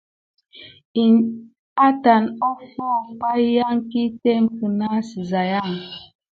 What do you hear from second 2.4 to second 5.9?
offó pay yanki temé kina sisayan.